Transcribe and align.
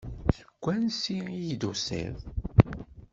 Seg 0.35 0.49
wansi 0.63 1.19
i 1.35 1.53
d-tusiḍ? 1.55 2.17